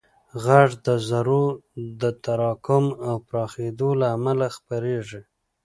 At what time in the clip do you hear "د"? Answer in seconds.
0.85-0.87, 2.01-2.03